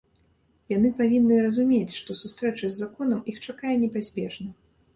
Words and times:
Яны 0.77 0.89
павінны 1.01 1.37
разумець, 1.49 1.97
што 1.99 2.17
сустрэча 2.21 2.65
з 2.69 2.73
законам 2.81 3.23
іх 3.35 3.41
чакае 3.49 3.75
непазбежна. 3.87 4.49